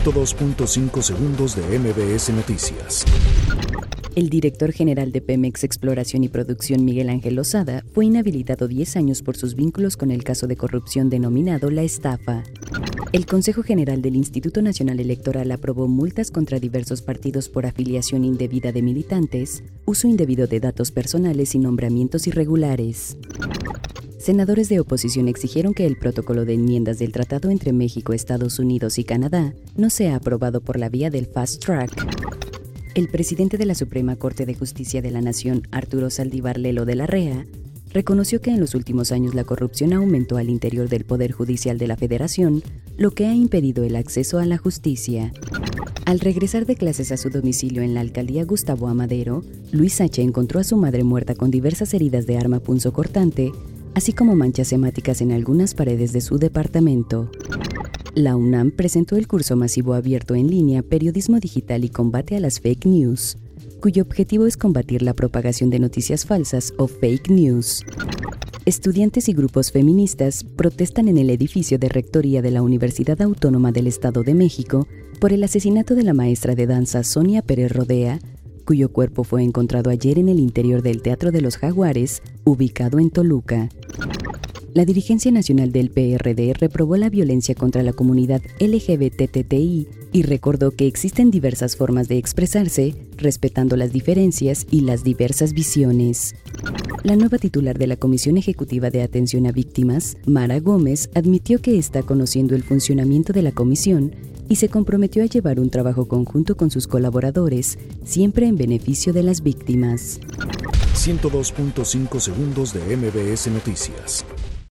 [0.00, 3.04] 102.5 segundos de MBS Noticias.
[4.14, 9.20] El director general de Pemex Exploración y Producción, Miguel Ángel Lozada, fue inhabilitado 10 años
[9.20, 12.42] por sus vínculos con el caso de corrupción denominado La Estafa.
[13.12, 18.72] El Consejo General del Instituto Nacional Electoral aprobó multas contra diversos partidos por afiliación indebida
[18.72, 23.18] de militantes, uso indebido de datos personales y nombramientos irregulares.
[24.18, 28.98] Senadores de oposición exigieron que el protocolo de enmiendas del tratado entre México, Estados Unidos
[28.98, 31.92] y Canadá no sea aprobado por la vía del fast track.
[32.94, 36.94] El presidente de la Suprema Corte de Justicia de la Nación, Arturo Saldívar Lelo de
[36.94, 37.46] la Rea,
[37.92, 41.86] reconoció que en los últimos años la corrupción aumentó al interior del Poder Judicial de
[41.86, 42.62] la Federación,
[42.96, 45.32] lo que ha impedido el acceso a la justicia.
[46.04, 50.20] Al regresar de clases a su domicilio en la alcaldía Gustavo Amadero, Luis H.
[50.20, 53.52] encontró a su madre muerta con diversas heridas de arma punzocortante,
[53.94, 57.30] así como manchas hemáticas en algunas paredes de su departamento.
[58.14, 62.60] La UNAM presentó el curso masivo abierto en línea Periodismo Digital y Combate a las
[62.60, 63.38] Fake News,
[63.82, 67.84] cuyo objetivo es combatir la propagación de noticias falsas o fake news.
[68.64, 73.88] Estudiantes y grupos feministas protestan en el edificio de rectoría de la Universidad Autónoma del
[73.88, 74.86] Estado de México
[75.20, 78.20] por el asesinato de la maestra de danza Sonia Pérez Rodea,
[78.64, 83.10] cuyo cuerpo fue encontrado ayer en el interior del Teatro de los Jaguares, ubicado en
[83.10, 83.68] Toluca.
[84.74, 90.86] La dirigencia nacional del PRD reprobó la violencia contra la comunidad LGBTTI y recordó que
[90.86, 96.34] existen diversas formas de expresarse, respetando las diferencias y las diversas visiones.
[97.02, 101.76] La nueva titular de la Comisión Ejecutiva de Atención a Víctimas, Mara Gómez, admitió que
[101.76, 104.14] está conociendo el funcionamiento de la comisión
[104.48, 109.22] y se comprometió a llevar un trabajo conjunto con sus colaboradores, siempre en beneficio de
[109.22, 110.18] las víctimas.
[110.94, 114.24] 102.5 segundos de MBS Noticias.